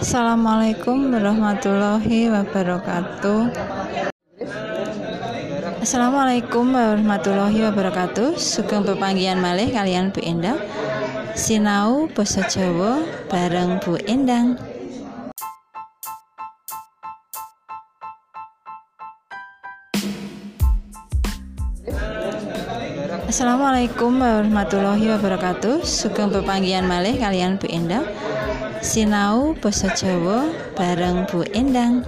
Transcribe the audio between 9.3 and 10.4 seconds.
malih kalian Bu